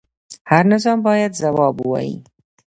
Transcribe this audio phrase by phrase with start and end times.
[0.51, 2.15] هر نظام باید ځواب ووایي